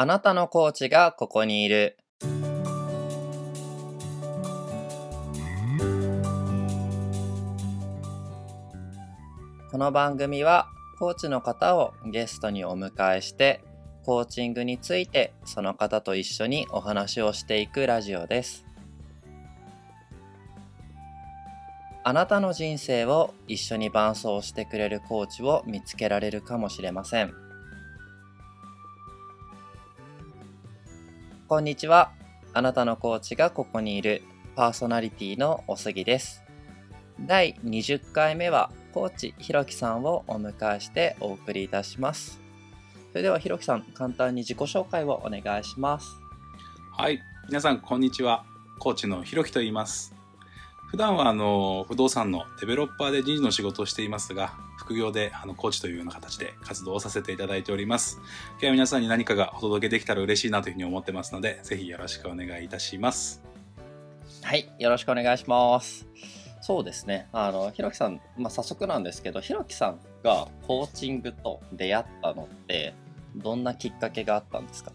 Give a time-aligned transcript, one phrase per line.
[0.00, 1.98] あなたのコーチがここにいる。
[9.70, 10.68] この番組は
[10.98, 13.62] コーチの方をゲストにお迎えして
[14.06, 18.64] コーチングについてその方と一緒にお話をしていくラジオです。
[22.04, 27.49] あなたの人生を一緒に伴走してくれるコーチを見つけられるかもしれません。
[31.50, 32.12] こんにちは。
[32.52, 34.22] あなたのコーチがここにいる
[34.54, 36.44] パーソナリティのおすぎです。
[37.26, 42.40] 第20回目はコーチひろきさんをお迎えしてお送りいたします。
[43.10, 46.20] それではひろきさん、簡単に自己紹介をお願いします。
[46.96, 48.44] はい、皆さんこんにちは。
[48.78, 50.14] コーチのひろきと言います。
[50.86, 54.54] 普段はあの不動産のデベロッパーで人事の仕事をしていますが、
[54.90, 58.18] 副業であのコーチというような形で活動をさせていただいております。
[58.54, 63.40] 今日は皆さんに何かがお届けできたら嬉しいなというふうに思ってますので、ぜひよろしくお願いいたします。
[64.42, 66.08] はい、よろしくお願いします。
[66.60, 72.92] そうですね、あのひろきさん、まあ、早速なんですけど、ひろきさんがコーチングと出会ったのって、
[73.36, 74.90] どんなきっかけがあったんですか？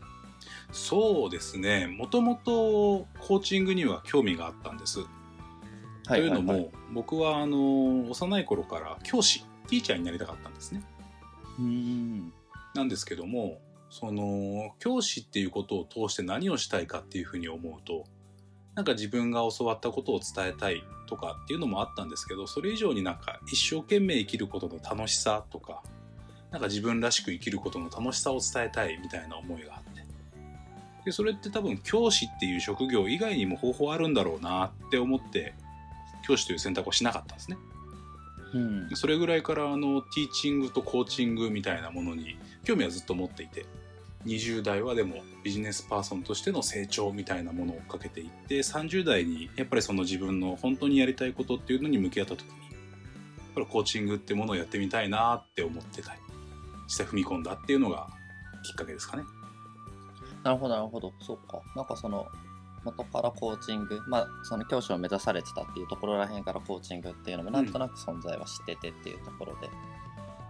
[0.74, 5.00] そうですね、もともとコーチングには興味があったんです。
[6.04, 10.82] というのも、僕はあの幼い頃から教師、ティーチャーになりたかったんですね。
[11.60, 12.34] うーん
[12.74, 18.04] なんですけどもその教師っていうことを通して何をしたいかっていうふうに思うと
[18.76, 25.82] なんか自分が教わったことを伝えたいとかっていうのもあったんですけどそれ以上になんか一生懸命生きることの楽しさとか
[26.52, 29.96] なんか自分らしく生きることの楽しさを伝えたいみたいな思いがあって
[31.06, 35.54] でそれって多分教師っていう職業以外にも方法あるんだろうなって思って
[36.26, 37.58] 教師という選択をしなかったんですね。
[38.56, 43.66] うんそれぐらいからあのティーチングとコーチングみたいなものに興味はずっと持っていて
[44.26, 52.60] 20代はでもビジネスパーソンとしての成長みたいなものを追っかけていって30代にやっぱりその自分の本当にやりたいことっていうのに向き合った時にやっ
[53.54, 56.20] ぱりコーチングってものをやってみたいなって思ってたり
[56.86, 58.08] 実際踏み込んだっていうのが
[58.64, 59.24] きっかけですかね。
[60.44, 61.12] なるほど、なるほど。
[61.20, 61.62] そうか。
[61.76, 62.28] なんかその、
[62.86, 69.68] 元からコーチング、まあ、その教師を目指されてたっていうところらへんからコーチングっていうのもなんとなく存在は知っててっていうところで、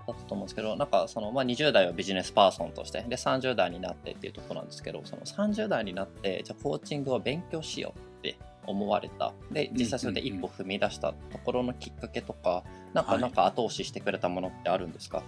[0.08, 9.34] だったと思うんですけど、なんかその、まあ、20代はビジネスパーソンとして、で、30代になってっていうところなんですけど、その30代になって、じゃあコーチングを勉強しようって思われた。
[9.52, 12.64] で、実際それで一歩踏み出したところのきっかけとか、
[12.94, 13.22] なんか、はい。
[13.22, 15.24] なんか後押ししてくれたものってあるんですか？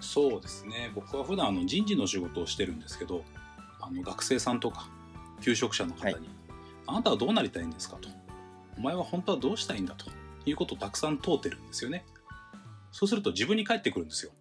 [0.00, 0.90] そうですね。
[0.94, 3.22] 僕は普段あの人事の仕事をしてるんですけど
[3.80, 4.88] あの学生さんとか
[5.40, 6.22] 求職者の方に、はい
[6.86, 8.08] あなたはどうなりたいんですかと。
[8.78, 10.06] お前は本当はどうしたいんだと
[10.44, 12.04] いうことをたくさん問うてるんですよね。
[12.92, 14.32] そうすると自分に返ってくるんですよ。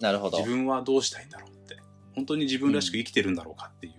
[0.00, 0.38] なるほど。
[0.38, 1.78] 自分はどうしたいんだろうって。
[2.14, 3.90] 本当に自分らしく生きてるんだろうかってい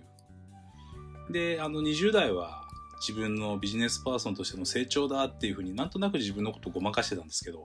[1.28, 2.66] う、であの20代は
[3.00, 7.64] 自分のビジネスパーソンとしての成長だっていうふうになんとなく自分のことをごまかしてたんですけど、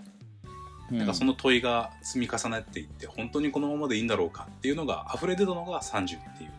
[0.89, 6.51] なんかその問いが積み重ねていって本当にこのままでいいんだろうかっていうのが溢れ出たのが30っていう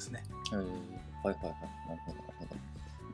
[0.00, 0.24] ですね。
[0.52, 0.68] うんはい
[1.26, 1.52] はいはい。
[1.88, 2.56] なるほど、なるほど。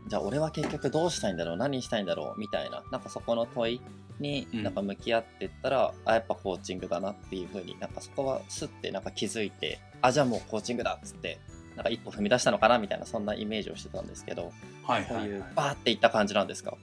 [0.09, 1.57] じゃあ、俺は結局どうしたいんだろう？
[1.57, 2.41] 何したいんだろう？
[2.41, 3.81] みたいな、なんかそこの問い
[4.21, 11.41] にうんなんか向き合ってったら、あ、やっぱコーチングだなっていうふうになんかそこはスッてなんか気づいて、あ、じゃあもうコーチングだっつって、
[11.75, 12.79] なんか一歩踏み出したのかな？
[12.79, 14.53] みたいな、そんなイメージをしてたんですけど、
[14.85, 16.77] はいこうはいいうはい、バーっていった感じなんですか？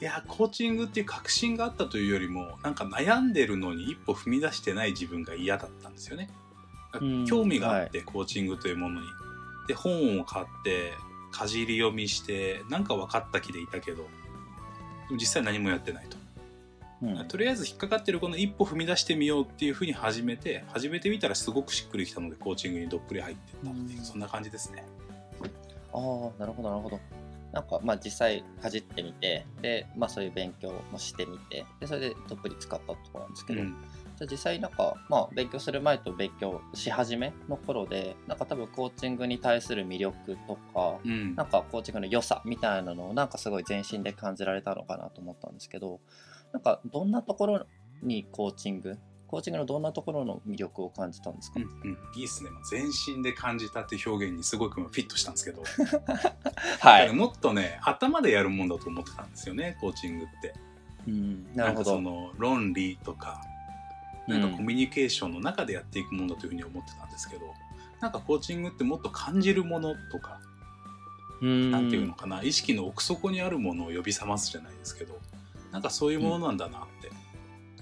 [0.00, 6.30] いやコーチングっていう確信があったというよりもなんか悩んでるのに一歩踏み出してない自分が嫌だったんですよね。
[7.00, 9.06] うん興味があって、コーチングというものに。
[9.68, 10.94] で本を買って
[11.30, 14.06] かじり読みしてなんか分かった気でいたけど
[15.12, 16.16] 実際何もやってないと。
[17.00, 24.84] うんとりあえず引っかかってるこの一歩踏み出してみようっていうふうに始めて始めてみたらすごくしっくりきたのでコーチングにどっぷり入ってったっていう、うんそんな感じですね。
[25.92, 27.00] ああ、なるほど、なるほど。
[27.52, 33.76] なんか、まあ実際かじってみて、で、まあそういう勉強もしてみて、で、それでどっぷり使ったところなんですけど、うん
[34.18, 41.36] じゃあ実際なんか、まあ、勉強する前と勉強し始めの頃でなんか多分コーチングに対する魅力とかうん。
[41.36, 46.00] なんかコーチングの良さみたいなのをなんかすごい全身で感じられたのかなと思ったんですけど
[46.52, 47.66] なんかどんなところ
[48.02, 48.98] にコーチング
[49.28, 52.50] コーチングのどんなところの魅力を感じたんですか、うんうん、いいですね。
[52.70, 55.62] 全身で感じたって表現にすごくフィットしたんですけど、
[56.80, 60.54] はやっぱりもっとね頭でやるもんだと思ってたんですよねコーチングって。
[61.06, 62.00] うん、なるほんかそど。
[62.00, 63.42] の論理とか
[64.28, 67.54] なんかコミュニケーションの中でやっていくものだというふうに思ってたんですけど
[68.00, 70.40] なんかコーチングってもっと感じるものとか
[71.40, 71.70] うん。
[71.70, 75.18] なんていうのかな意識の奥底にあるものを呼び覚ますじゃないですけど
[75.72, 76.82] なんかそういうものなんだなっ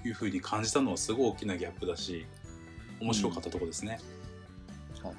[0.01, 2.25] ていうふうに感じたのはすごい大きなギャップだし
[2.99, 3.99] 面白かったところですね。
[5.03, 5.15] はいはい。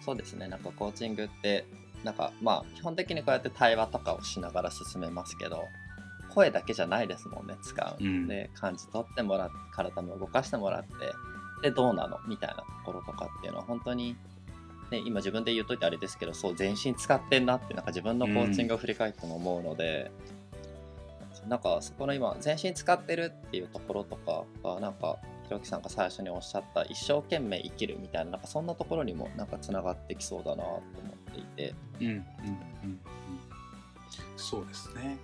[0.00, 0.46] そうですね。
[0.46, 1.66] なんかコーチングって
[2.04, 5.64] なんかまあ基本的にこうやって対話とかをしながら進めますけど
[6.34, 8.26] 声だけじゃないですもんね使う、うん。
[8.26, 10.94] で感じ取ってもらって体も動かしてもらって
[11.62, 12.18] でどうなの？
[12.26, 14.16] みたいなところとかっていうのは本当に、
[14.90, 20.10] ね、今自分で言っといてあれですけどそう全身使ってんなってなんか自分のコーチングを振り返っても思うので、
[21.48, 30.80] なんかそこの今全身使ってるっていうところとかがなんかひろきさんが最初におっしゃった一生懸命生きるみたいななんかそんなところにもなんかつながってきそうだなと思
[31.30, 31.74] っていて。
[32.00, 32.20] うんうんうん
[32.84, 33.00] うん。
[34.36, 35.18] そうですね。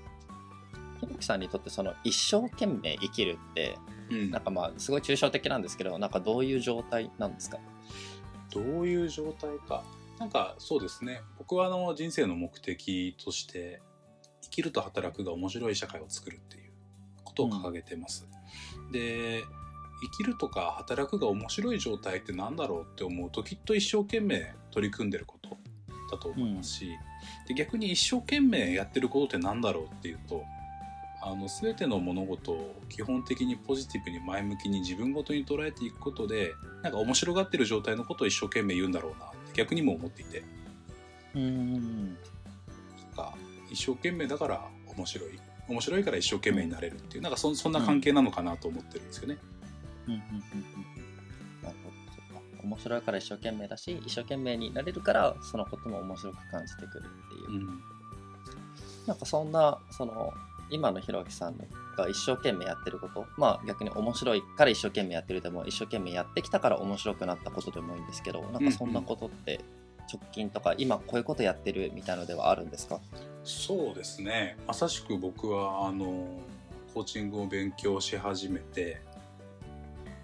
[1.00, 3.78] ひろきさんにとってその一生懸命生きるって
[4.10, 7.58] うんなんかまあすごい抽象的なんですけどなんかどういう状態なんですか？
[8.52, 9.84] どういう状態か。
[10.18, 11.20] なんかそうですね。
[11.38, 13.82] 僕はあの人生の目的として
[14.42, 16.72] 生きると働くが面白い社会を作るっていう
[17.24, 18.26] ことを掲げてます。
[18.92, 19.42] で
[20.02, 25.56] 生きるとか働くが面白い状態って何だろうって思うときっと一生懸命取り組んでること
[26.10, 26.88] だと思いますし、
[27.48, 30.44] で逆に一生懸命やってることって何だろうっていうと
[31.28, 40.44] あの全ての物事を基本的にポジティブに前向きに自分ごとに捉えていくことでなんか面白がってる状態のことを一生懸命言うんだろうなって逆にも思っていて。
[41.34, 41.72] うん。
[41.72, 41.80] な
[42.10, 42.16] ん
[43.16, 43.34] か
[43.68, 45.40] 一生懸命だから面白い。
[45.68, 49.38] 面白いから一生懸命になれるっていうなんかそそんな関係なのかなと思ってるんですよね。
[50.06, 50.14] うん。
[50.14, 50.20] うん。
[50.20, 50.26] うん。
[50.30, 51.62] うん。
[51.64, 51.96] なるほど。
[52.62, 57.80] 面白いから一生懸命だし一生懸命になれるからそのことも面白く感じてくるっていう、うん。
[59.08, 60.32] なんかそんなその
[60.70, 61.56] 今のひろきさん
[61.96, 69.60] が一生懸命やってることまあ逆に面白いから一生懸命やってるでも一生懸命やってきたから面白くなったことでもいいんですけどなんかそんなことって
[70.12, 73.00] 直近とか今こういうことやってるみたいのではあるんですか？
[73.44, 74.56] そうですね。
[74.66, 76.40] まさしく僕はあの
[76.94, 79.00] コーチングを勉強し始めて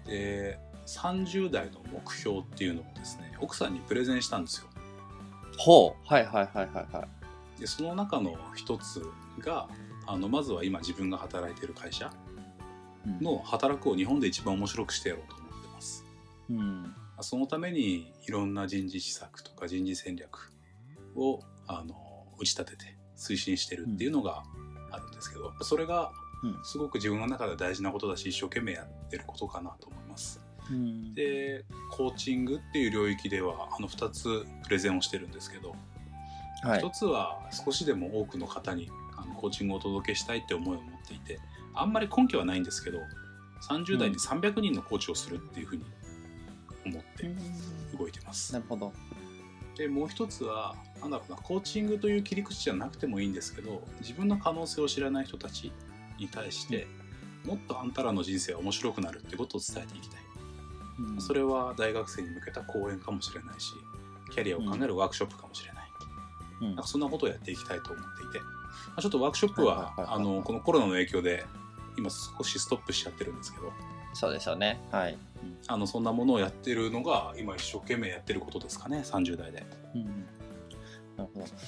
[0.05, 4.67] で30代の目標っていうのをですね奥さんにプレゼンしたんですよ。
[5.57, 6.07] ほう。
[6.07, 7.05] はいはいはいはいは
[7.57, 7.61] い。
[7.61, 9.05] でその中の一つ
[9.39, 9.67] が
[10.05, 12.11] あのまずは今自分が働いている会社
[13.05, 13.19] うん。
[13.19, 16.05] の働くを日本で一番面白くしてやろうと思ってます。
[16.49, 16.95] うん。
[17.21, 20.51] そのためにいろんな人事施策とか人事戦略
[21.15, 21.95] をあの
[22.39, 24.43] 打ち立てて推進してるっていうのが
[24.91, 26.11] あるんですけど、それが
[26.43, 26.59] うん。
[26.63, 30.41] すごく自分の中で大事なことだし一生懸命やってることかなと思います。
[30.69, 31.15] うん。
[31.15, 35.75] でコーチングっていう領域ではあの2つプレゼンをしてるんですけど、
[36.63, 36.79] はい。
[36.79, 38.89] 一つは少しでも多くの方に
[39.43, 41.37] コーチングをお届けしたいって思いを持っていて
[41.73, 42.99] あんまり根拠はないんですけど
[43.69, 45.83] 30代に300人のコーチをするっていうふうに
[46.85, 47.29] 思って
[47.97, 48.53] 動いてます。
[48.53, 48.93] なるほど。
[49.75, 55.73] でもう一つはなんだろうなコーチングという切り口じゃなくてもいいんですけど自分の可能性を知らない人たち
[56.17, 56.87] に対して、
[57.45, 60.21] もっとあんたらの人生は面白くなるってことを伝えていきたい。
[60.99, 61.21] うん。
[61.21, 63.73] それは大学生に向けた講演かもしれないし
[64.31, 65.83] キャリアを考えるワークショップかもしれない、
[66.61, 66.67] うん。
[66.75, 68.45] なんかそんなことをやっていきたいと思っていて、
[68.87, 71.45] まあ、ちょっとワークショップはあのこのコロナの影響で
[71.97, 73.71] 今少しストップしちゃってるんですけど。
[74.13, 74.79] そうですよね。
[74.91, 75.17] はい。
[75.67, 79.01] あのそんなものをやってるのが今一生懸命やってることですかね。
[79.03, 79.65] 30代で。
[79.95, 80.25] うん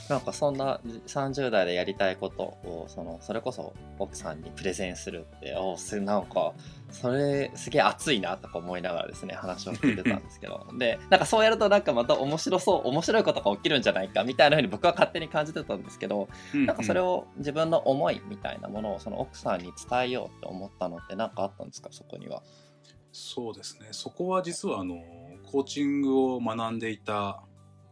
[0.09, 6.53] なんかそんな30代でやりたいことをそのそれこそ奥さんにプレゼンするっておすなんか
[6.92, 10.65] それすげえ熱いなとか思いながらですね 話を聞いてたんですけど。
[10.77, 21.90] でなんかそうやるとなんかまた面白そう面白いことが起きるんじゃないかみたいなふうに僕は勝手に感じてたんですけどなんかそれをを自分の思いみたいなものをその奥さんに伝えようって思ったのって何かあったんですか？
[21.92, 22.42] そこには。
[23.11, 23.90] そうですね。
[23.92, 24.95] そこは実はあの
[25.45, 27.42] コーチングを学んでいた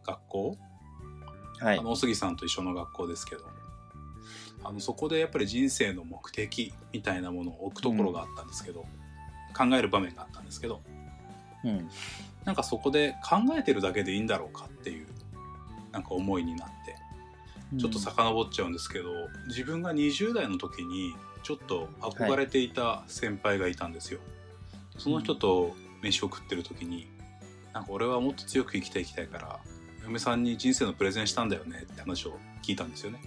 [0.04, 0.58] 学校
[1.60, 1.78] はい。
[1.78, 3.54] あの大杉さんと一緒の学校ですけど。
[4.66, 8.86] あのそこでやっぱり人生の目的みたいなものを置くところがあったんですけど、
[9.54, 10.80] 考える場面があったんですけど
[11.64, 11.88] うん。
[12.44, 15.06] なんかそこで考えてるだけでいいんだろうかっていう
[15.92, 16.96] なんか思いになって
[17.78, 19.10] ちょっと遡っちゃうんですけど、
[19.48, 24.20] 自分が20代の時にちょっと憧れていた先輩がいたんですよ。
[24.96, 27.06] その人と飯を食ってる時に
[27.72, 29.60] なんか俺はもっと強く生きていきたいから
[30.06, 33.20] 嫁さんに人生のプレゼンしたんだよねって話を聞いたんですよね。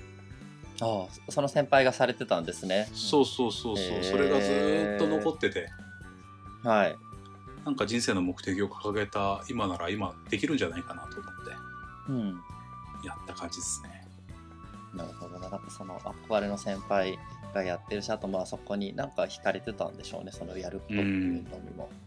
[0.80, 2.88] ああその先輩がされてたんですね。
[2.94, 5.70] そうそうそうそう、へーそれがずーっと残ってて
[6.64, 6.96] はい。
[7.66, 11.52] なんか人生の目的を掲げた今なら今できるんじゃないかなと思って
[12.10, 12.42] うん。
[13.04, 14.08] やった感じですね。
[14.94, 15.50] なるほどな。
[15.50, 17.20] なんかその憧れの先輩
[17.54, 21.90] がやってるし、あとまあそこになんか惹かれてたんでしょうね、そのやることっていうのにも。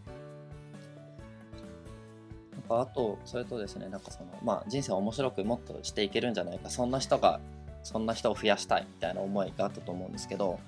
[2.71, 7.39] かあと、それとですね、なんかその、まあ人生を面白くもっとしていけるんじゃないか、そんな人が、
[7.83, 10.59] そんな人を増やしたいみたいな思いがあったと思うんですけど、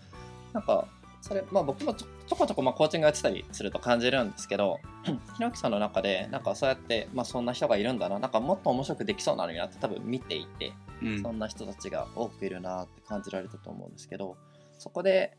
[0.53, 0.87] なんか
[1.23, 4.79] それまあ僕もちょこちょこまあコーチングやってたりすると感じるんですけど
[5.37, 11.21] ひろきさんの中でなんかそうやって、まあ、そんな人がいるんだななんかもっと面白くできそうなのになって多分見ていて、うん。
[11.21, 14.35] そんな人たちが多くいるなって感じられたと思うんですけど
[14.77, 15.37] そこで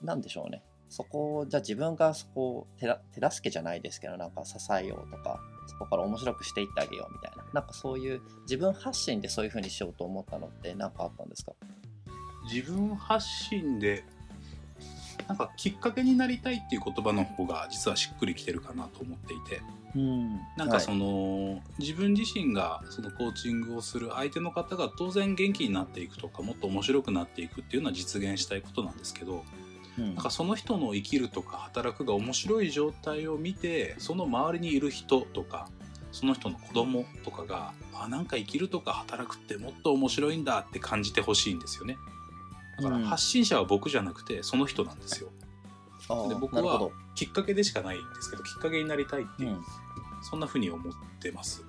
[0.00, 0.62] なんでしょうね。
[0.88, 5.40] そこをじゃあ自分がそこを手助けじゃないですけどなんか支えようとか
[5.70, 7.44] そこから面白くしていってあげようみたいな。
[7.52, 11.52] なんかそういう自分発信でそういう風にしようと思ったのって何かあったんですか？
[12.52, 14.04] 自分発信で
[15.28, 19.62] なんかきっかけになりたいっていう言葉の方が実はしっくりきてるかなと思っていて。
[19.94, 20.40] うん。
[20.56, 29.44] なんかその、自分自身がそのコーチングをする相手の方が当然元気になっていくとかもっと面白くなっていくっていうのは実現したいことなんですけど
[30.00, 30.14] うん。
[30.14, 35.68] なんかその人の生きるとか働くが面白い状態を見てその周りにいる人とか
[36.12, 41.96] その人の子供とかがあなんか生きるとか働くってもっと面白いんだって感じてほしいんですよね。
[42.78, 43.02] だからうん。
[43.04, 45.30] 発信者は僕じゃなくてその人なんですよ。
[46.08, 49.64] あーで僕はきっかけでしかないんですけどきっかけになりたいっていう、うん。
[50.22, 51.64] そんな風に思ってます。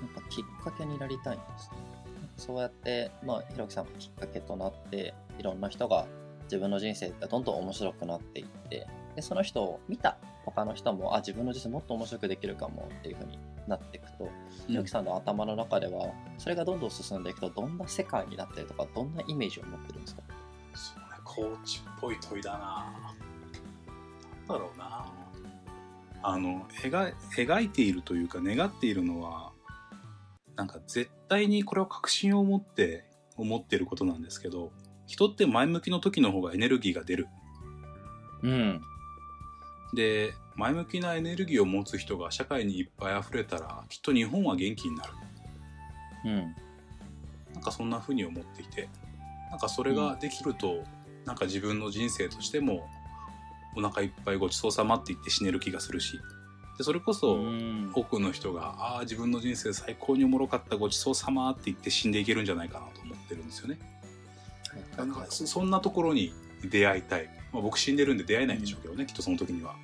[0.00, 1.96] なんかきっかけになりたいんですね。
[2.36, 6.06] そうやって、まあ、ひろきさんがきっかけとなって、いろんな人が
[6.46, 14.28] 自分の人生がどんどん面白くなっていって、でその人を見た他の人も、あ、自分の人生もっと面白くできるかもっていう風になっていくと、
[14.66, 20.22] ひろきさんの頭の中では、それがどんどん進んでいくと、どんな世界になってるとか、どんなイメージを持ってるんですか？
[20.74, 22.92] そうねコーチっぽい問いだな。
[24.48, 25.12] なんだろうな。
[26.22, 29.52] あの描描いているというか願っているのは
[30.56, 33.04] なんか絶対にこれを確信を持って
[33.36, 34.72] 思ってることなんですけど
[35.06, 37.28] 人って前向きの時の方がエネルギーが出る
[38.42, 38.82] うん。
[39.94, 45.12] で前向きなエネルギーを持つ人が社会にいっぱい溢れたらきっと日本は元気になる
[46.24, 46.54] うん。
[47.54, 48.88] なんかそんな風に思っていて
[49.50, 50.82] なんかそれができると、
[51.24, 52.88] なんか自分の人生としても
[53.76, 56.20] お腹いっぱいごちそうさまって言って死ねる気がするし
[56.78, 63.78] でそれこそうん多くの人が「ああ自分の人生最高におもろかったごちそうさま」って言って死んでいけるんじゃないかなと思ってるんですよね。
[64.96, 66.32] なんかそそんなところに
[66.64, 69.74] 出会いたい、まあ、僕死んでるんで出会えないんでしょうけどね、きっとその時には。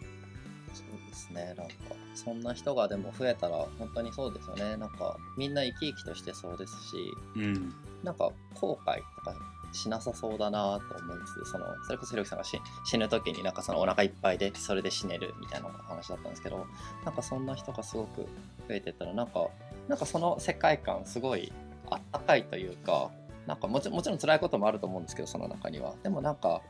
[0.74, 1.72] そうですね、なんか、
[2.14, 4.76] そんな人がでも増えたら、本当にそうですよね。
[4.76, 6.96] なんか、みんな生き生きとしてそうですし、
[7.36, 9.34] うんなんか、後悔とか
[9.72, 16.66] しなさそうだなと思いつつ、その、それこそひろきさんが死死ぬ時になんかそのお腹いっぱいで、それで死ねるみたいな話だったんですけど、
[17.04, 18.28] なんかそんな人がすごく増
[18.70, 19.48] えてったら、なんか、
[19.88, 21.52] なんかその世界観、すごい
[21.90, 23.10] あったかいというか、
[23.46, 25.94] なんかもちもちろん辛いこともあると思うんですけど、その中には。
[26.02, 26.62] でもなんか、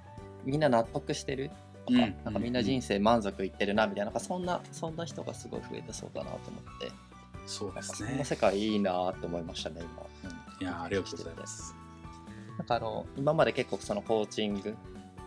[0.44, 1.50] みんな納得してる
[1.86, 6.92] とか、うんなんかみんな人生満足いってるなみたいななんかそんなそんな人がすごい増えてそうだなと思って。
[7.46, 11.74] そうでなんかすねそんな世界いいなって思いましたね今、うんいやーありがとうございます。
[12.58, 14.76] なんかあの今まで結構そのコーチング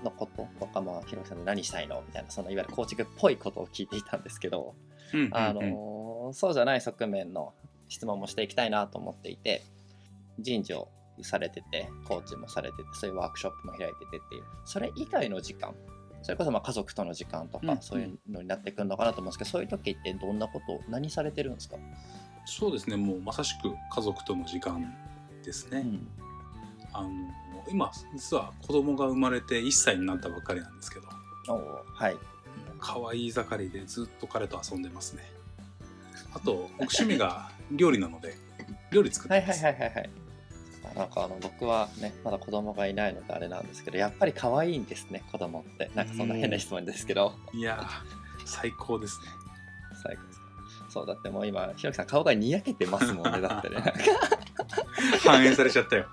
[0.04, 4.76] のこととかまあひろきさんで何したいのみたいなそのいわゆるコーチングっぽいことを聞いていたんですけど、
[5.32, 7.54] あのそうじゃない側面の
[7.90, 9.62] 質問もしていきたいなと思っていて
[10.40, 10.88] 人事を
[11.24, 14.44] されててコーチもされててそういうワークショップも開いててっていう。
[14.66, 15.74] それ以外の時間
[16.22, 21.78] それこそまあ家族との時間とか、うんそういうのになってくるのかなと思うんですけどそういう時ってどんなことを何されてるんですか、
[22.46, 24.92] そうですねもうまさしく家族との時間
[25.44, 25.80] ですね。
[25.82, 26.08] うん。
[26.94, 27.10] あの
[27.70, 31.08] 今実は子供が生まれて1歳になったばっかりなんですけど。
[31.48, 32.16] はい。
[32.80, 35.24] 可愛い盛りでずっと彼と遊んでますね。
[36.34, 38.36] あと僕趣味が料理なので
[38.92, 40.10] 料理作っはいてます、はいはいはいはい
[40.96, 45.90] なんかあの僕はねまだ子供がいないのであれなんですけどやっぱり可愛いんですね子供って。
[45.96, 47.34] なんかそんな変な質問ですけど。
[47.54, 49.28] いやー最高ですね。
[50.04, 50.40] 最高です。
[50.40, 50.46] か
[50.90, 53.78] そうだってもう今ひろきさん顔がにやけてますもんねだってね。
[55.24, 56.06] 反映されちゃったよ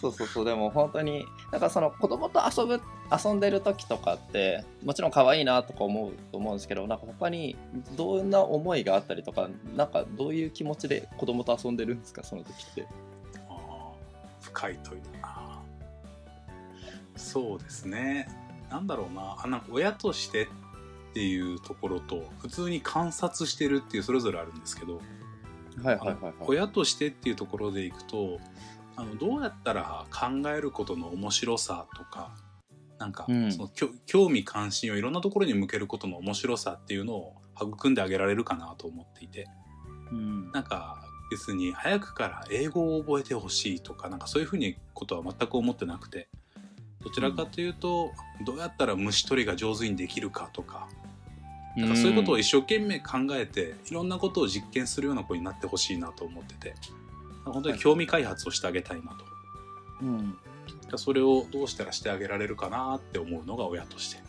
[0.00, 0.44] そうそうそう。
[0.44, 2.80] でも本当になんかその子供と遊ぶ
[3.12, 7.56] 遊んでる時とかってもちろん可愛いなとか思うと思うんですけどなんか他に
[7.96, 12.86] どんな思いがあったりとかなんかどういう気持ちで子供と遊んでるんですかその時って。
[13.48, 15.62] あー深い問いだな。
[17.16, 18.28] そうですね。
[18.70, 19.36] なんだろうな。
[19.42, 20.48] あなんか親として
[21.10, 25.00] っていうところと普通に観察してるっていうそれぞれあるんですけど
[25.82, 28.38] はいあの親としてっていうところでいくと
[29.00, 32.36] あのどうやったら考えることの面白さとか
[32.98, 33.50] なんか、うん。
[33.50, 33.70] その
[34.04, 39.48] 興味関心をいろんなところに向けることの面白さっていうのを育んであげられるかなと思っていて。
[40.12, 40.52] うん。
[40.52, 46.28] なんか別に早くから英語を覚えてほしいとかなんかそういうふうにことは全く思ってなくて。
[47.02, 48.12] どちらかというと、
[48.44, 50.86] どうやったら虫取りが上手にできるかとか
[51.74, 56.74] なんかそういうことを一生懸命考えていろんなことを実験するような子になってほしいなと思ってて
[57.44, 59.24] 本当に興味開発をしてあげたいなと。
[60.02, 60.38] うん。
[60.96, 64.22] それをどうしたらしてあげられるかなって思うのが親として。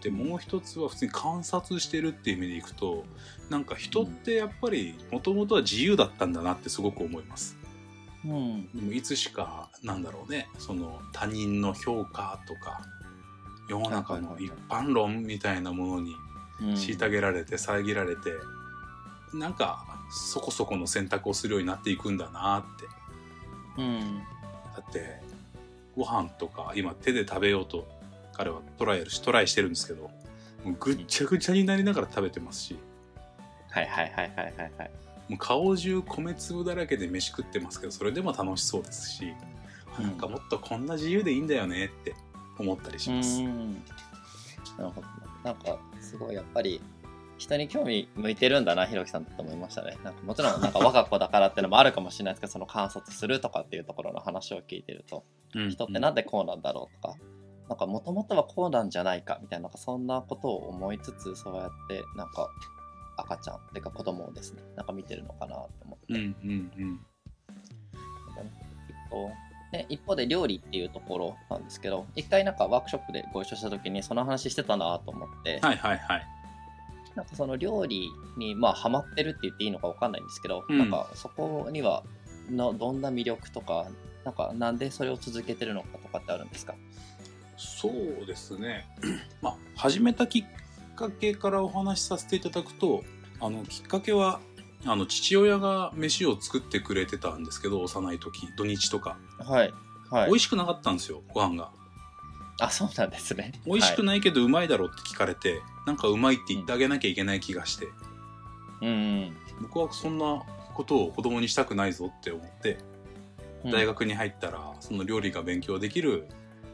[0.00, 3.04] でもう一つは普通に観察してるっていう意味でいくと
[3.50, 7.56] なんか人ってやっぱりもともとは自由だったんだなってすごく思います。
[8.24, 8.68] うん。
[8.74, 12.82] でもいつしかなんだろうねその他人の評価とか
[13.68, 16.14] 世の中の一般論みたいなものに
[16.60, 16.68] うん。
[16.74, 18.32] 虐げられて遮られて
[19.32, 22.78] なんかそこそこの選択をするようになっていくんだなっ
[23.76, 23.82] て。
[23.82, 24.18] うん。
[24.74, 25.20] だって
[25.96, 27.86] ご飯とか今手で食べようと
[28.32, 30.04] 彼はトライしトライしてるんですけど
[30.64, 32.78] もうぐっちゃぐちゃになりながら食べてますし。
[33.70, 34.90] はいはいはいはいはいはい。
[35.28, 39.34] もう顔中米粒だらけで飯食ってますけどそれでも楽しそうですし、
[39.98, 40.04] うん。
[40.04, 42.14] なんかもっとこんな自由でいいんだよねって
[42.58, 43.42] 思ったりします。
[43.42, 43.82] うん。
[44.78, 45.06] なるほど
[45.44, 46.80] なんかすごいやっぱり
[47.38, 49.96] 人に興味向いてるんだなひろきさんだと思いましたね。
[50.04, 57.16] なんかもちろんなんか我が子だからってのもあるかもしれないですけどその観察するとかっていうところの話を聞いてるとうん人ってなんでこうなんだろうとか
[57.68, 62.48] なんかもともとはこうなんじゃないかみたいななんかそんなことを思いつつそうやってなんか
[63.18, 66.14] 赤ちゃんっていうか子供をですねなんか見てるのかなと思って。
[66.14, 67.00] うんうんうん。
[68.88, 69.30] 一方
[69.72, 76.37] で一方で料理っていうところなんですけど一回なんかワークショップでご一緒した時にその話してたなと思って、はいはいはい。
[77.18, 82.04] なんかその料理にまあハマってるって言っていいのかわかんないんですけど、うんなんかそこには
[82.50, 83.86] のどんな魅力とか
[84.24, 86.74] なんかなんでそれを続けてるのかとかってあるんですか？
[87.56, 88.86] そうですね。
[89.42, 90.44] まあ始めたきっ
[90.94, 93.02] かけからお話しさせていただくと
[93.40, 94.38] あのきっかけは
[94.86, 99.72] あの父親が飯を作ってくれてたんですけど幼い時土日とか、はい
[100.10, 101.70] はい美味しくなかったんですよご飯が。
[102.60, 103.52] あそうなんですね。
[103.66, 107.88] 美味しくなないけどうまいだろうって聞かれて、なんかうまいって言ってあげなきゃいけない気がして、い、
[108.82, 109.36] うんうん。
[109.62, 110.42] 僕はそんな
[110.74, 112.78] ことを子供にしたくないぞって思って
[113.64, 113.70] うん。
[113.70, 116.26] 大学に入ったらその料理が勉強できる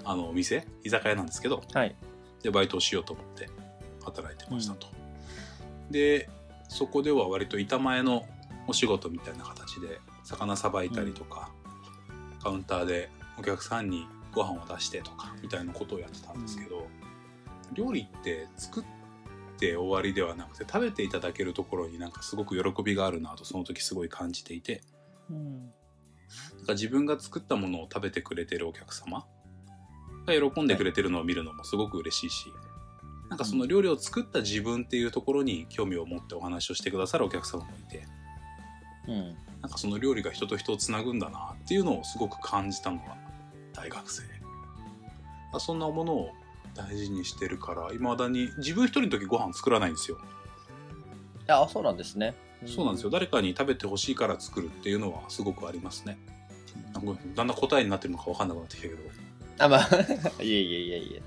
[0.05, 1.95] あのお店居酒屋なんですけどはい。
[2.43, 3.49] でバイトをしようと思って
[4.05, 4.87] 働いてましたと。
[5.91, 6.29] で
[6.69, 8.25] そこでは割と板前の
[8.67, 11.51] お仕事みたいな形で魚さばいたりとか、
[12.43, 16.87] カウンターでお客さんにご飯を出してとかみたいなことをやってたんですけど、
[17.73, 18.85] 料理って作っ
[19.59, 24.83] て終わりではなくて食べていただけるところになんかすごく喜びがあるなとその時すごい感じていて
[25.31, 25.73] うん
[26.57, 29.27] なんか自分が作ったものを食べてくれてるお客様
[30.27, 32.47] が喜んでくれてるのを見るのもすごく嬉しいし、
[33.29, 38.07] なんかその料理を作った自分っていうところに興味を持ってお話をしてくださるお客様もいて
[39.09, 39.37] うん。
[39.61, 43.17] なんかその料理が人と人をつなぐんだなっていうのをすごく感じたのが
[43.75, 44.23] 大学生。
[45.53, 46.31] あそんなものを
[46.75, 50.19] 大事にしてるからいまだに自分一人の時ご飯作らないんですよ、
[51.47, 52.35] あそうなんですね。
[52.67, 53.11] そうなんですよ。
[53.11, 56.19] 誰かに食べてほしいから作るっていうのはすごくありますね。
[56.93, 59.03] なんかだんだん答えになってるのか分かんなくなってきたけど。
[59.59, 59.89] あまあ
[60.43, 61.23] いえいえいえいえ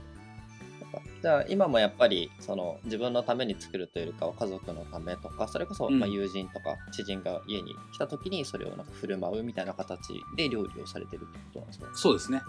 [1.21, 5.99] じゃあ今もやっぱりその自分のために作るというよりかは家族のためとかそれこそうん。
[5.99, 9.99] まあ友人とか知人が家に来た時にそれをなんか振る舞うみたいな形
[10.35, 11.85] で料理をされてるってことなんですね。
[11.93, 12.41] そうですね。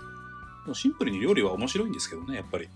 [0.75, 2.69] シンプルに料理は面白いんですけどねやっぱり。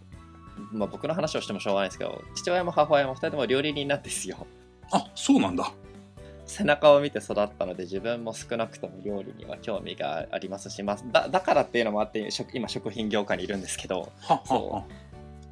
[0.73, 4.47] まあ僕の話をしてもしょうがないですけど父親も母親も2人とも料理人なんですよ。
[4.91, 5.73] あそうなんだ。
[6.47, 14.85] 背中を見て育ったので自分も少なくとも料理には興味がありますし、まあ、だだからっていうのもあって食今食品業界にいるんですけどはっはは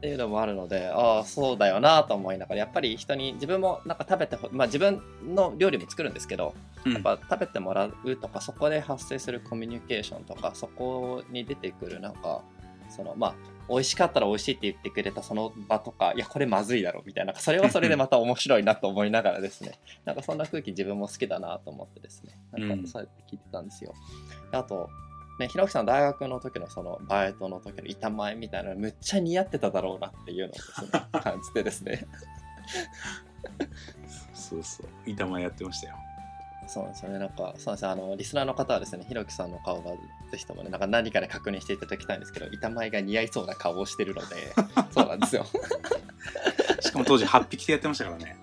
[0.00, 5.02] っていうのもあるのでああそうだよなと思いながらやっぱり人に自分もなんか食べてほまあ自分
[5.34, 6.54] の料理も作るんですけど
[6.86, 6.92] うん。
[6.94, 12.40] やっぱ食べてもらうとかそこで発生するコミュニケーションとかそこに出てくるなんか
[12.88, 13.34] そのまあ
[13.68, 19.78] 美味しかったら美味しいって言ってくれたその場とかいやこれまずいだろみたいなそれはそれでまた面白いなと思いながらですね。
[20.06, 22.32] なんかそんな空気自分も好きだなと思ってですね。
[22.52, 23.94] なんかそうやって聞いてたんですよ。
[24.50, 24.88] あと
[25.40, 30.50] ね、ひろきさん大学の時のそのバイトの時の板前みたいなのむっちゃ似合ってただろうなっていう
[31.12, 32.06] のを 感じてですね。
[34.34, 35.96] そうそう板前やってましたよ。
[36.66, 37.18] そうなんですよね。
[37.18, 37.90] なんかそうですよ。
[37.90, 39.98] あのリスナーの方はですねひろきさんの顔がぜ
[40.36, 44.52] ひともねなんか何かで確認していただきたいんですけど板前が似合いそうな顔をしてるので
[44.92, 45.46] そうなんですよ。
[46.80, 48.36] しかも当時8匹でやってましたからね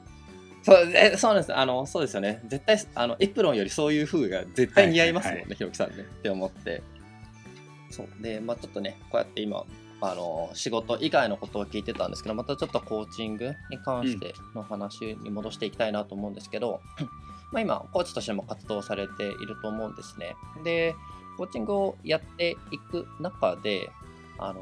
[0.67, 1.55] そうえそうなんです。
[1.55, 2.41] あのそうですよね。
[2.45, 5.55] 絶対あのエプロンよりそういう風が絶対似合いますもんね、はいはいはい。
[5.55, 6.03] ひろきさんね。
[6.03, 6.83] って思って。
[7.89, 8.07] そう。
[8.21, 9.63] でまあちょっとねこうやって今
[10.01, 16.81] あの仕事以外のことを聞いてたんですけどまたちょっとコーチングに関しての話に戻していきたいなと思うんですけど、
[17.53, 20.35] まあ今コーチとしても活動されていると思うんですね。
[20.65, 20.95] で
[21.37, 23.89] コーチングをやっていく中で
[24.39, 24.61] あの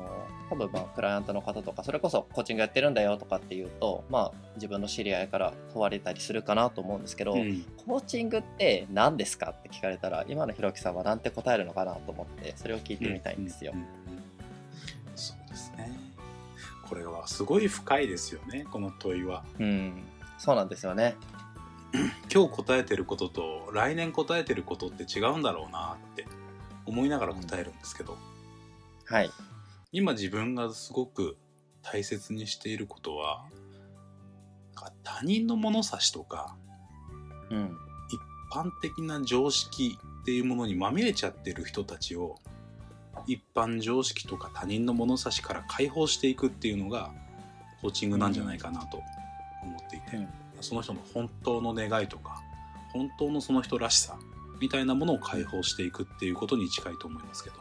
[0.49, 7.65] 多分まあクライアントの方とかそれこそコーチングやってるんだよとかっていうとまあ自分の知り合いから問われたりするかなと思うんですけど、うん。
[7.85, 13.73] コーチングって何ですかって聞かれたら今のひろきさんは何て答えるのかなと思ってそれを聞いてみたいんですよ。
[13.73, 13.77] う。
[13.77, 13.87] んうん
[15.15, 15.91] そうですね。
[16.87, 19.43] これはすごい深いですよねこの問いは。
[19.59, 20.03] うん、
[20.37, 21.15] そうなんですよね。
[22.33, 26.27] 今日答えてることと来年答えてることって違うんだろうなって
[26.85, 28.17] 思いながら答えるんですけど、
[29.05, 29.31] はい。
[29.95, 31.37] 今自分がすごく
[31.81, 33.45] 大切にしていることは
[35.03, 36.57] 他人の物差しとか
[37.49, 37.77] うん。
[38.09, 38.19] 一
[38.53, 42.35] 般的な常識っていうものにまみれちゃってる人たちを
[43.25, 47.11] 一般常識とか他人の物差しから解放していくっていうのが
[47.81, 49.01] コーチングなんじゃないかなと
[49.63, 50.27] 思っていて、うん
[50.61, 52.41] その人の本当の願いとか
[52.93, 54.17] 本当のその人らしさ
[54.61, 57.57] みたいなものを解放していくっていうことに近いと思いますけど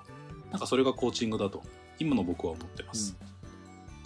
[0.52, 1.64] なんかそれがコーチングだと
[1.98, 3.16] 今の僕は思ってます。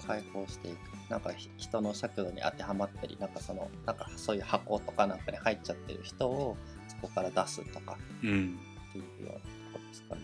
[0.06, 0.76] 解放していく。
[1.10, 6.56] なんかひ人の尺度に当てはまったり、なんかその、なんかそういう箱とかなんかに入っちゃってる人を
[6.88, 8.58] そこから出すとかうん
[8.90, 9.38] っていうようなと
[9.72, 10.22] ころですかね。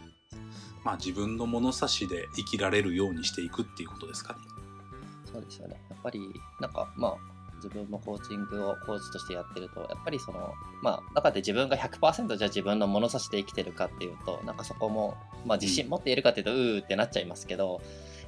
[0.84, 4.38] まあ自分の物差しで生きられるようにしていくっていうことですかね。
[5.32, 5.80] そうですよね。
[5.90, 6.20] やっぱり、
[6.60, 7.33] なんかまあ、
[7.64, 17.80] 自分もコーチングをコーチとしてやってると、やっぱりその、まあ、中で自分が100%じゃあ自分の物差しで生きてるかっていうと、なんかそこも、まあ自信持っているかっていうと、うーってなっちゃいますけど、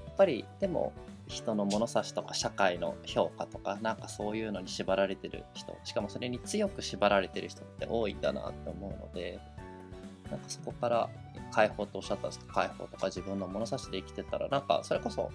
[0.06, 0.92] やっぱり、でも、
[1.28, 9.40] 人の物差しとか社会の評価とか、なんかそういうのに縛られてる人、しかもそれに強く縛られてる人って多いんだなって思うので、
[10.30, 11.08] なんかそこから
[11.52, 15.30] 解放とおっしゃったんですけど、解放とか自分の物差しで生きてたら、なんかそれこそ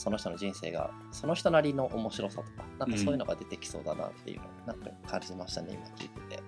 [0.00, 6.42] その人の人生がその人なりの面白さとかなんかそういうのが出てきそうだなっていうのをなんか感じましたね今聞いてて。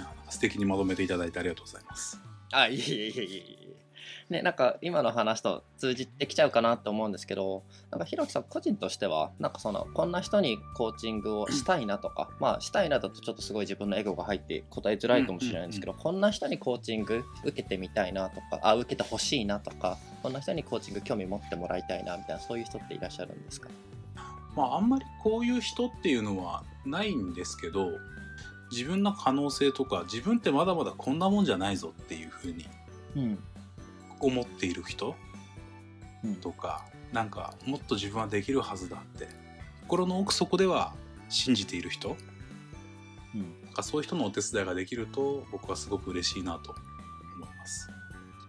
[0.00, 2.20] あなんか素敵にまとめていただいてありがとうございます。
[2.52, 3.63] あいえいえいえいえ
[4.34, 23.70] ねなんか今の話と通じてきちゃうかなって思うんですけどなんかひろきさん個人としてはなんかそのこんな人にコーチングをしたいなとかまあしたいなだとちょっとすごい自分のエゴが入って答えづらいかもしれないんですけど、こんな人にコーチング受けてみたいなとかあ受けてほしいなとかこんな人にコーチング興味持ってもらいたいなみたいなそういう人っていらっしゃるんですか？
[24.56, 27.90] まああんまりこういう人っていうのはないんですけど
[28.70, 32.66] 自分の可能性とか自分ってまだまだこんなもんじゃないぞっていうふうに
[33.16, 33.38] うん
[34.20, 35.14] 思っている人
[36.24, 39.28] うんとかなんかもっと自分はできるはずだって
[39.82, 40.92] 心の奥底では
[41.28, 42.16] 信じている人
[43.34, 46.74] うんなんかそういう人のお手伝いができると僕はすごく嬉しいなと
[47.36, 47.88] 思います。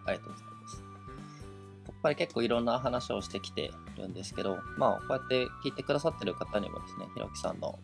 [0.06, 0.84] ありがとうございます。
[1.88, 7.80] やっぱり結構いろんな話をしてきてるんですけど、まあ、こうやって聞いてくださってる方にもですね、ひろきさんの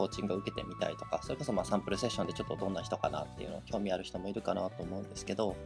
[0.00, 5.56] コーチングを受けてみたいとか、それこそまあサンプルセッションでちょっとどんな人かなっていうのを興味ある人もいるかなと思うんですけど、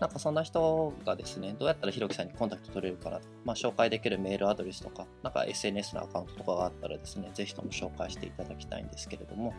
[0.00, 3.20] なんかそんな人がですね、どうやったらひろきさんにコンタクト取れるかな。
[3.20, 9.54] と、まあ、紹介できるメールアドレスとか、なんか SNS のアカウントとかがあったらですね、ぜひとも紹介していただきたいんですけれども、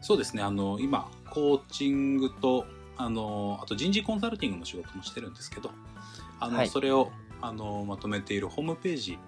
[0.00, 0.42] そうですね。
[0.42, 2.64] あの今コーチングと
[2.96, 5.70] あのあと人事コンサルティングの仕事もしてるんですけど
[6.38, 6.68] あの、はい。
[6.68, 7.10] それを
[7.40, 9.18] あのまとめているホームページ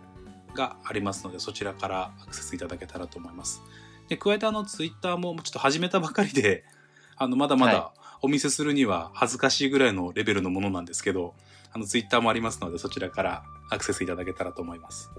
[0.55, 3.63] がありますのでそちらからアクセスいただけたらと思います。
[4.09, 6.65] で加えてあのツイッターもちょっと始めたばかりで
[7.17, 11.35] あのまだまだはお見せするには恥ずかしいぐらいのレベルのものなんですけど
[11.73, 15.11] あのツイッターもありますのでそちらからアクセスいただけたらと思います。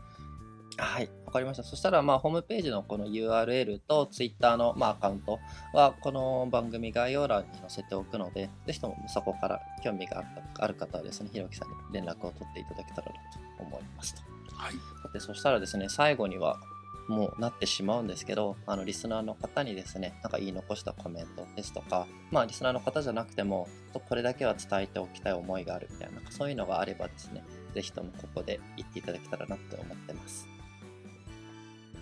[0.77, 1.63] はい、わかりました。
[1.63, 5.39] そしたら、まあ、ホームページのこの URL と Twitter の、まあ、アカウント
[5.73, 13.13] は、この番組概要欄に載せておくので、ぜひともそこから興味があったある方はですね、ひろきさんに連絡を取っていただけたらな
[13.57, 14.21] と思いますと。
[14.61, 16.59] はい、でそしたらですね、最後には、
[17.07, 23.67] もうなってしまうんですけど、あのリスナーの方にですね、なんか言い残したコメントですとか、まあリスナーの方じゃなくても、
[24.07, 27.43] これだけは伝えておきたい思いがあるみたいな、なんかそういうのがあればですね、
[27.73, 30.47] ぜひともここで言っていただけたらなって思ってます。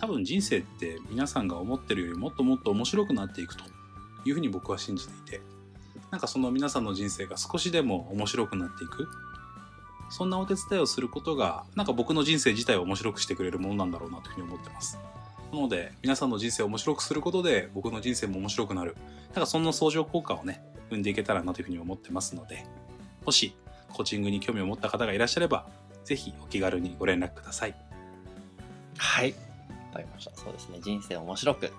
[0.00, 3.64] 多分人生って皆さんが思ってるよりもっともっと面白くなっていくと
[4.24, 5.42] いうふうに僕は信じていて
[6.10, 9.06] なんかその皆さんの人生が少しでも面白くなっていく
[10.10, 14.98] そんなお手伝いをすることがなんか僕の人生自体を面白くしてくれるものなんだろうなというふうに思ってます
[15.52, 18.96] なので皆さんの人生を面白くすることで僕の人生も面白くなる
[19.34, 22.66] なんかそんな相乗効果をね生んでいけたらなというふうに思ってますので
[23.24, 23.54] もし
[23.92, 25.66] コーチングに興味を持った方がいらっしゃれば
[26.04, 27.90] ぜひお気軽にご連絡ください
[29.00, 29.32] はい。
[29.32, 30.36] わかりました。
[30.36, 30.78] そうですね。
[30.82, 31.66] 人生面白く。
[31.66, 31.70] い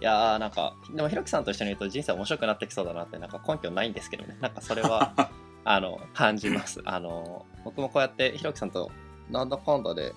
[0.00, 4.36] やー、なんか、でもひろきさんと一緒にいると人生面白くなってきそうだなって、なんか根拠ないんですけどね。
[4.40, 5.14] なんかそれは、
[5.68, 6.80] あの、感じます。
[6.84, 8.90] あの、僕もこうやってひろきさんと
[9.30, 10.12] なんだかんだで、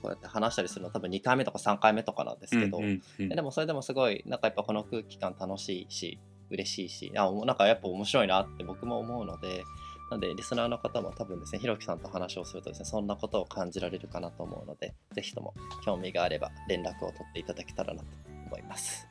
[0.00, 6.18] こうやって話したりするの多分2回目とか3回目とかなんですけど、うんうんうんでもそれでもすごい、なんかやっぱこの空気感楽しいし、
[6.50, 9.64] 嬉しいし、あなんかやっぱ面白いなって僕も思うので、
[10.10, 18.08] なので、リスナーの方も多分ですね、ひろきさんと話をするとですね、そんなことを感じられるかなと思うので、ぜひとも興味があれば連絡を取っていただけたらなと
[18.46, 19.08] 思います。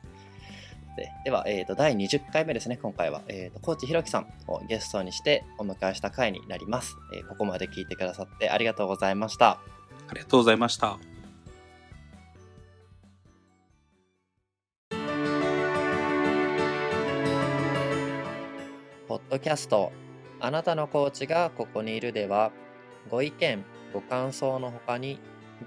[0.96, 9.60] ででは、えーと、第20回目ですね、今回は、えーと、コーチひろきさんをゲストにしてお迎えした回になります、えーここまで聞いてくださってありがとうございました。
[10.08, 10.98] ありがとうございました。
[19.08, 19.92] ポッドキャスト
[20.40, 22.50] あなたのコーチがここにいるでは
[23.10, 25.18] ご意見ご感想のほかに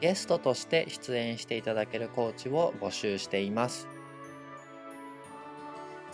[0.01, 3.87] ゲストとして出演していただけるコーチを募集しています。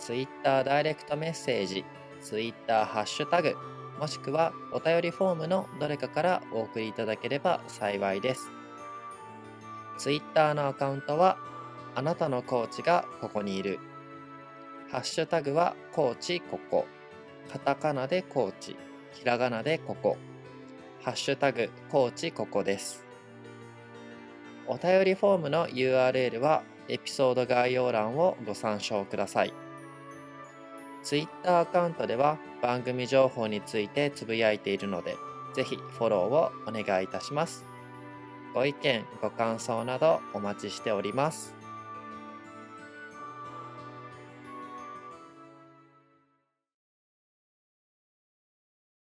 [0.02, 1.84] Twitter ダイレクトメッセージ
[2.20, 3.56] Twitter ハッシュタグ
[4.00, 8.50] もしくはお便りフォームのどれかからお送りいただければ幸いです。
[9.98, 11.38] Twitter のアカウントは
[11.94, 13.78] あなたのコーチがここにいる
[14.90, 16.86] ハッシュタグはコーチここ。
[17.50, 18.76] カタカナでコーチ。
[19.12, 20.16] ひらがなでここ。
[21.02, 23.04] ハッシュタグコーチここです。
[24.66, 29.61] お便りフォームの URL はエピソード概要欄をご参照ください。
[31.02, 35.16] Twitter アカウントでは番組情報についてつぶやいているので、
[35.54, 37.64] ぜひフォローをお願いいたします。
[38.54, 41.61] ご意見、ご感想などお待ちしております。